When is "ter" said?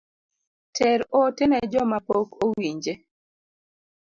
0.75-0.99